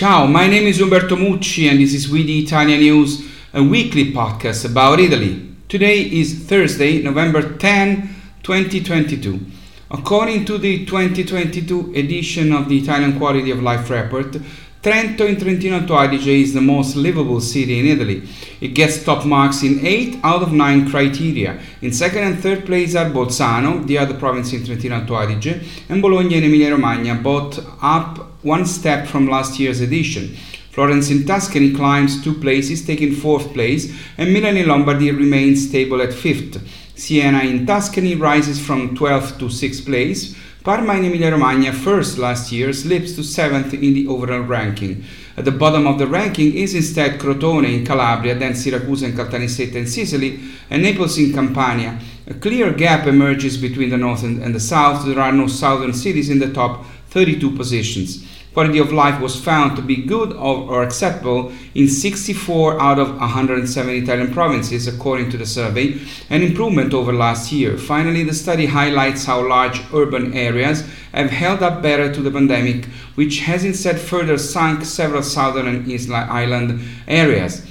[0.00, 4.14] Ciao, my name is Umberto Mucci and this is We the Italian News, a weekly
[4.14, 5.46] podcast about Italy.
[5.68, 8.08] Today is Thursday, November 10,
[8.42, 9.38] 2022.
[9.90, 14.38] According to the 2022 edition of the Italian Quality of Life Report,
[14.82, 18.26] Trento in Trentino Alto Adige is the most livable city in Italy.
[18.62, 21.60] It gets top marks in 8 out of 9 criteria.
[21.82, 26.00] In second and third place are Bolzano, the other province in Trentino Alto Adige, and
[26.00, 30.34] Bologna in Emilia Romagna, both up one step from last year's edition.
[30.70, 36.00] Florence in Tuscany climbs two places, taking fourth place, and Milan in Lombardy remains stable
[36.00, 36.56] at fifth.
[36.96, 40.34] Siena in Tuscany rises from 12th to 6th place.
[40.62, 45.02] Parma in Emilia-Romagna, first last year, slips to 7th in the overall ranking.
[45.38, 49.76] At the bottom of the ranking is instead Crotone in Calabria, then Syracuse and Caltanissetta
[49.76, 51.98] in Sicily, and Naples in Campania.
[52.26, 55.06] A clear gap emerges between the north and, and the south.
[55.06, 58.26] There are no southern cities in the top 32 positions.
[58.52, 63.94] Quality of life was found to be good or, acceptable in 64 out of 107
[63.94, 67.78] Italian provinces, according to the survey, an improvement over last year.
[67.78, 70.82] Finally, the study highlights how large urban areas
[71.14, 76.12] have held up better to the pandemic, which has instead further sunk several southern and
[76.12, 77.64] island areas.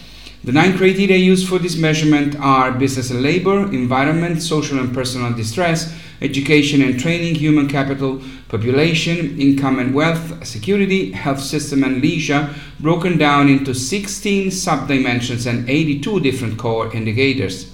[0.45, 5.33] The nine criteria used for this measurement are business and labor, environment, social and personal
[5.33, 12.53] distress, education and training, human capital, population, income and wealth, security, health system and leisure,
[12.79, 17.71] broken down into 16 subdimensions and 82 different core indicators.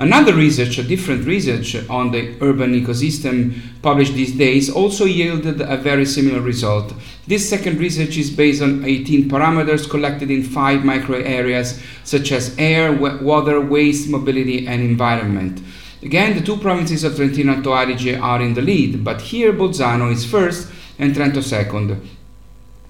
[0.00, 5.76] Another research, a different research on the urban ecosystem published these days, also yielded a
[5.76, 6.94] very similar result.
[7.26, 12.56] This second research is based on 18 parameters collected in five micro areas such as
[12.56, 15.60] air, water, waste, mobility, and environment.
[16.02, 20.10] Again, the two provinces of Trentino Alto Adige are in the lead, but here Bolzano
[20.10, 22.00] is first and Trento second.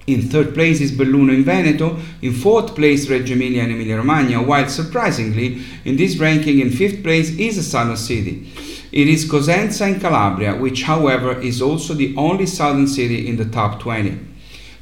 [0.07, 4.41] In third place is Belluno in Veneto, in fourth place Reggio Emilia and Emilia Romagna,
[4.41, 8.49] while surprisingly, in this ranking in fifth place is a southern city.
[8.91, 13.45] It is Cosenza in Calabria, which however is also the only southern city in the
[13.45, 14.30] top 20.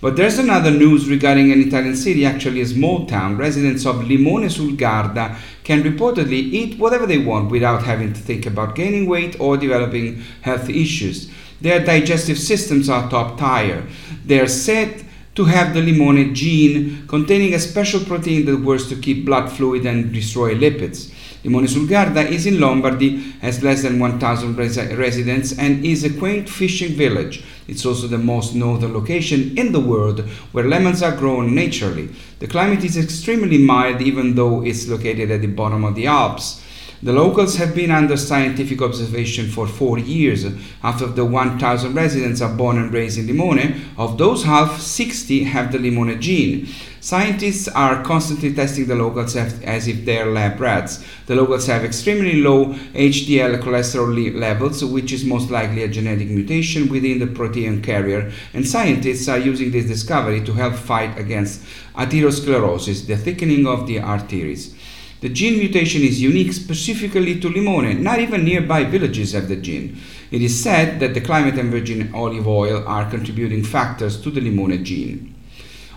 [0.01, 3.35] But there's another news regarding an Italian city, actually a small town.
[3.35, 8.45] Residents of Limone sul Garda can reportedly eat whatever they want without having to think
[8.45, 11.29] about gaining weight or developing health issues.
[11.59, 13.85] Their digestive systems are top tier.
[14.25, 15.05] They are said
[15.35, 19.85] to have the limone gene containing a special protein that works to keep blood fluid
[19.85, 21.13] and destroy lipids.
[21.43, 26.17] Limone sul Garda is in Lombardy, has less than 1,000 res- residents, and is a
[26.17, 27.43] quaint fishing village.
[27.69, 30.21] It's also the most northern location in the world
[30.51, 32.09] where lemons are grown naturally.
[32.39, 36.61] The climate is extremely mild, even though it's located at the bottom of the Alps.
[37.01, 40.45] The locals have been under scientific observation for four years.
[40.83, 45.71] After the 1,000 residents are born and raised in Limone, of those half, 60 have
[45.71, 46.67] the Limone gene.
[46.99, 51.01] Scientists are constantly testing the locals as if they are lab rats.
[51.27, 56.89] The locals have extremely low HDL cholesterol levels, which is most likely a genetic mutation
[56.89, 61.61] within the protein carrier, and scientists are using this discovery to help fight against
[61.95, 64.75] atherosclerosis, the thickening of the arteries.
[65.21, 67.99] The gene mutation is unique specifically to Limone.
[67.99, 69.99] Not even nearby villages have the gene.
[70.31, 74.39] It is said that the climate and virgin olive oil are contributing factors to the
[74.39, 75.28] Limone gene.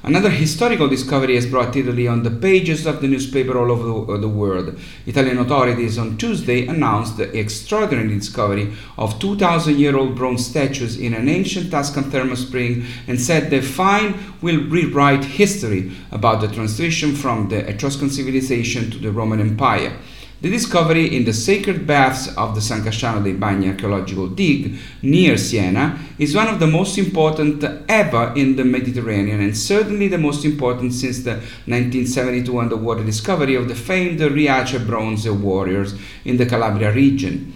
[0.04, 4.26] Another historical discovery has brought Italy on the pages of the newspaper all over the
[4.26, 4.76] uh, world.
[5.06, 11.14] Italian authorities on Tuesday announced the extraordinary discovery of 2,000 year old bronze statues in
[11.14, 17.14] an ancient Tuscan thermal spring and said the find will rewrite history about the transition
[17.14, 19.96] from the Etruscan civilization to the Roman Empire.
[20.42, 25.36] The discovery in the sacred baths of the San Casciano dei Bagni archaeological dig near
[25.36, 30.44] Siena is one of the most important ever in the Mediterranean and certainly the most
[30.44, 31.34] important since the
[31.66, 35.94] 1972 underwater discovery of the famed Riace bronze warriors
[36.24, 37.52] in the Calabria region.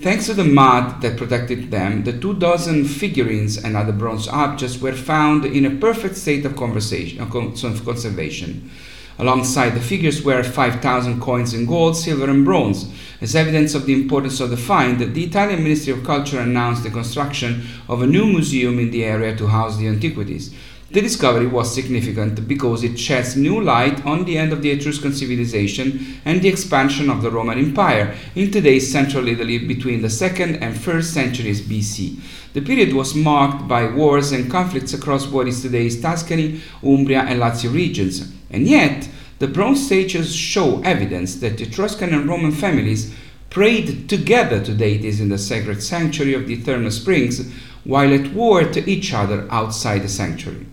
[0.00, 4.80] Thanks to the mud that protected them, the two dozen figurines and other bronze objects
[4.80, 8.70] were found in a perfect state of conservation.
[9.20, 12.90] Alongside the figures were 5,000 coins in gold, silver, and bronze.
[13.20, 16.90] As evidence of the importance of the find, the Italian Ministry of Culture announced the
[16.90, 20.54] construction of a new museum in the area to house the antiquities.
[20.90, 25.12] The discovery was significant because it sheds new light on the end of the Etruscan
[25.12, 30.62] civilization and the expansion of the Roman Empire in today's central Italy between the 2nd
[30.62, 32.18] and 1st centuries BC.
[32.54, 37.38] The period was marked by wars and conflicts across what is today's Tuscany, Umbria, and
[37.38, 38.39] Lazio regions.
[38.50, 39.08] And yet,
[39.38, 43.14] the bronze statues show evidence that Etruscan and Roman families
[43.48, 47.52] prayed together to deities in the sacred sanctuary of the Eternal Springs
[47.84, 50.66] while at war to each other outside the sanctuary.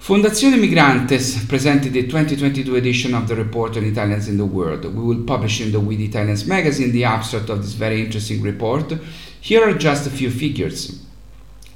[0.00, 4.84] Fondazione Migrantes presented the 2022 edition of the report on Italians in the world.
[4.84, 8.42] We will publish in the We the Italians magazine the abstract of this very interesting
[8.42, 8.92] report.
[9.40, 11.00] Here are just a few figures.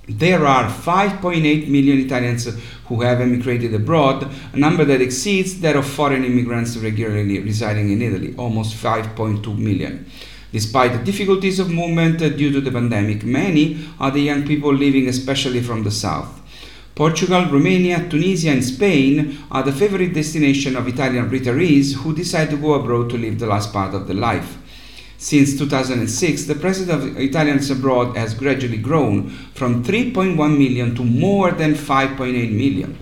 [0.08, 2.48] There are 5.8 million Italians
[2.86, 8.00] who have emigrated abroad, a number that exceeds that of foreign immigrants regularly residing in
[8.00, 10.10] Italy, almost 5.2 million.
[10.50, 15.08] Despite the difficulties of movement due to the pandemic, many are the young people living
[15.08, 16.40] especially from the south.
[16.94, 22.56] Portugal, Romania, Tunisia, and Spain are the favorite destination of Italian retirees who decide to
[22.56, 24.57] go abroad to live the last part of their life.
[25.20, 31.50] Since 2006, the presence of Italians abroad has gradually grown from 3.1 million to more
[31.50, 32.96] than 5.8 million.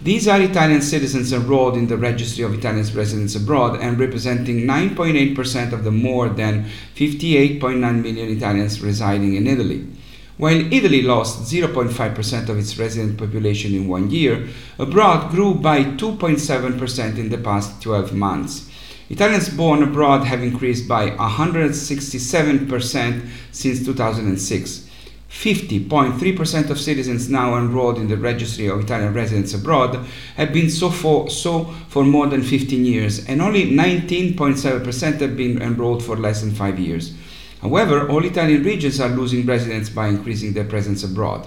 [0.00, 5.72] These are Italian citizens enrolled in the Registry of Italian Residents Abroad and representing 9.8%
[5.72, 9.88] of the more than 58.9 million Italians residing in Italy.
[10.36, 14.46] While Italy lost 0.5% of its resident population in one year,
[14.78, 18.70] abroad grew by 2.7% in the past 12 months.
[19.08, 24.82] Italians born abroad have increased by 167% since 2006.
[25.30, 30.06] 50.3% of citizens now enrolled in the registry of Italian residents abroad
[30.36, 35.60] have been so for, so for more than 15 years, and only 19.7% have been
[35.60, 37.14] enrolled for less than 5 years.
[37.60, 41.46] However, all Italian regions are losing residents by increasing their presence abroad.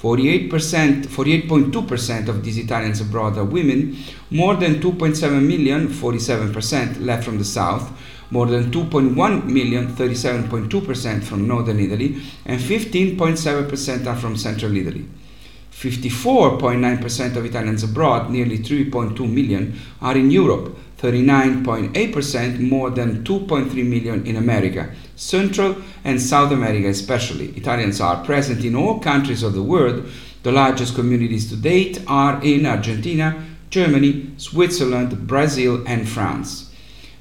[0.00, 3.96] 48%, 48.2% of these Italians abroad are women,
[4.30, 7.90] more than 2.7 million, 47% left from the south,
[8.30, 15.08] more than 2.1 million, 37.2% from northern Italy, and 15.7% are from central Italy.
[15.78, 24.26] 54.9% of Italians abroad, nearly 3.2 million, are in Europe, 39.8% more than 2.3 million
[24.26, 27.50] in America, Central and South America especially.
[27.50, 30.04] Italians are present in all countries of the world.
[30.42, 36.74] The largest communities to date are in Argentina, Germany, Switzerland, Brazil, and France.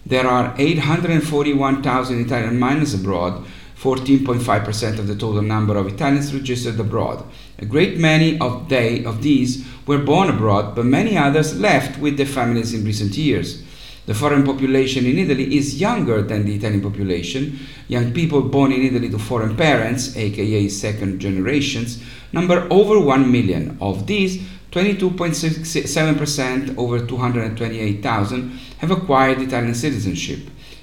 [0.04, 3.46] There are 841,000 Italian minors abroad,
[3.82, 7.24] 14.5% of the total number of Italians registered abroad.
[7.60, 12.18] A great many of, they, of these were born abroad, but many others left with
[12.18, 13.64] their families in recent years.
[14.08, 17.60] The foreign population in Italy is younger than the Italian population.
[17.90, 22.02] Young people born in Italy to foreign parents, aka second generations,
[22.32, 23.78] number over 1 million.
[23.82, 24.42] Of these,
[24.72, 30.40] 22.7%, over 228,000, have acquired Italian citizenship.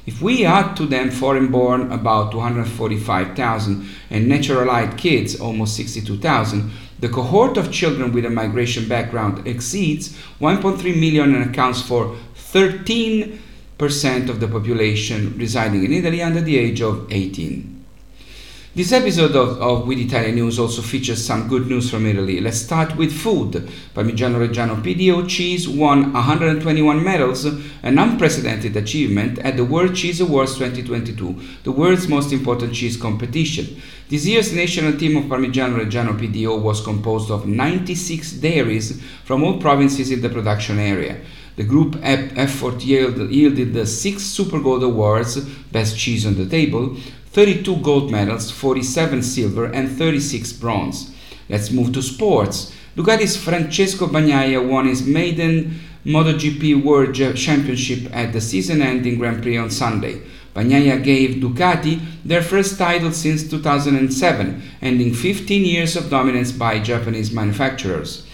[0.06, 6.70] If we add to them foreign born about 245,000 and naturalized kids almost 62,000,
[7.00, 13.38] the cohort of children with a migration background exceeds 1.3 million and accounts for 13%
[14.28, 17.73] of the population residing in Italy under the age of 18.
[18.76, 22.40] This episode of, of We the Italian News also features some good news from Italy.
[22.40, 23.52] Let's start with food.
[23.94, 30.54] Parmigiano Reggiano PDO cheese won 121 medals, an unprecedented achievement at the World Cheese Awards
[30.54, 33.80] 2022, the world's most important cheese competition.
[34.08, 39.60] This year's national team of Parmigiano Reggiano PDO was composed of 96 dairies from all
[39.60, 41.20] provinces in the production area.
[41.54, 45.38] The group effort yielded, yielded the six Super Gold Awards,
[45.70, 46.96] Best Cheese on the Table,
[47.34, 51.12] 32 gold medals, 47 silver, and 36 bronze.
[51.48, 52.72] Let's move to sports.
[52.96, 59.68] Ducati's Francesco Bagnaia won his maiden MotoGP World Championship at the season-ending Grand Prix on
[59.68, 60.22] Sunday.
[60.54, 67.32] Bagnaia gave Ducati their first title since 2007, ending 15 years of dominance by Japanese
[67.32, 68.24] manufacturers.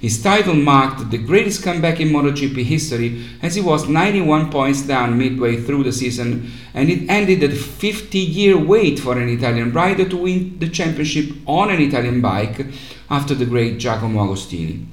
[0.00, 5.18] His title marked the greatest comeback in MotoGP history as he was 91 points down
[5.18, 10.08] midway through the season and it ended a 50 year wait for an Italian rider
[10.08, 12.66] to win the championship on an Italian bike
[13.10, 14.86] after the great Giacomo Agostini.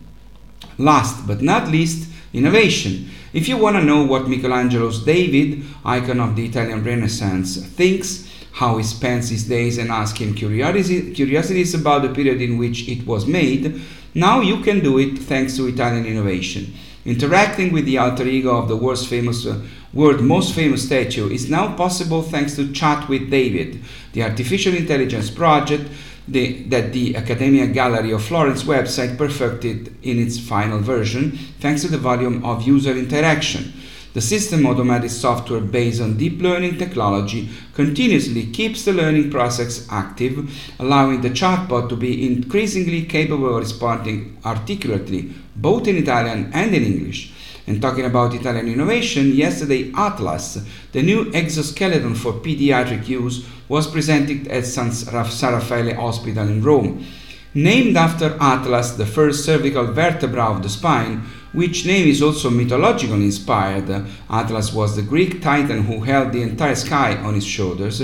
[0.78, 3.10] Last but not least, innovation.
[3.32, 8.78] If you want to know what Michelangelo's David, icon of the Italian Renaissance, thinks, how
[8.78, 13.26] he spends his days, and ask him curiosities about the period in which it was
[13.26, 13.80] made,
[14.18, 16.74] now you can do it thanks to Italian innovation.
[17.06, 19.62] Interacting with the alter ego of the world's famous, uh,
[19.94, 23.80] world most famous statue is now possible thanks to Chat with David,
[24.14, 25.90] the artificial intelligence project
[26.28, 31.88] the, that the Accademia Gallery of Florence website perfected in its final version thanks to
[31.88, 33.72] the volume of user interaction.
[34.18, 40.50] The system automatic software based on deep learning technology continuously keeps the learning process active,
[40.80, 46.84] allowing the chatbot to be increasingly capable of responding articulately, both in Italian and in
[46.84, 47.32] English.
[47.68, 54.48] And talking about Italian innovation, yesterday Atlas, the new exoskeleton for pediatric use, was presented
[54.48, 57.06] at San Raffaele Hospital in Rome.
[57.54, 61.24] Named after Atlas, the first cervical vertebra of the spine,
[61.54, 64.06] which name is also mythologically inspired.
[64.30, 68.04] Atlas was the Greek titan who held the entire sky on his shoulders.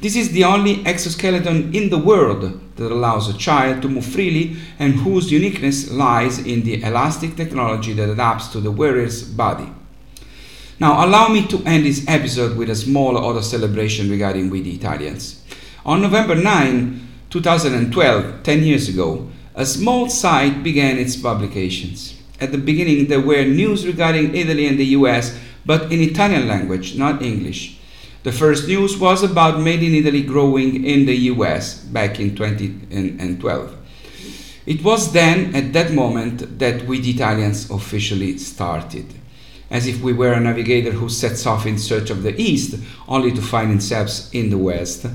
[0.00, 4.56] This is the only exoskeleton in the world that allows a child to move freely
[4.78, 9.72] and whose uniqueness lies in the elastic technology that adapts to the wearer's body.
[10.80, 14.74] Now, allow me to end this episode with a small auto celebration regarding We the
[14.74, 15.44] Italians.
[15.86, 22.20] On November 9, 2012, 10 years ago, a small site began its publications.
[22.38, 26.94] At the beginning, there were news regarding Italy and the US, but in Italian language,
[26.98, 27.78] not English.
[28.22, 33.76] The first news was about Made in Italy growing in the US back in 2012.
[34.66, 39.06] It was then, at that moment, that we the Italians officially started.
[39.70, 42.74] As if we were a navigator who sets off in search of the East,
[43.08, 45.06] only to find himself in the West.